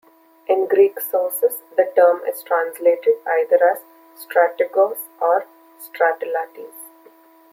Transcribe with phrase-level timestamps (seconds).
[0.47, 3.83] In Greek sources, the term is translated either as
[4.17, 5.47] "strategos" or as
[5.89, 6.73] "stratelates".